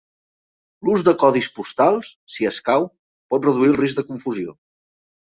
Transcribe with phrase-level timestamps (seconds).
[0.87, 2.87] L'ús de codis postals, si escau,
[3.33, 4.57] pot reduir el risc de confusió.